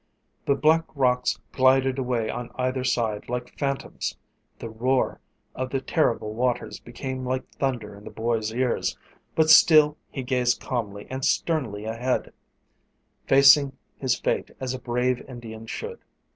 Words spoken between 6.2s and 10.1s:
waters became like thunder in the boy's ears. But still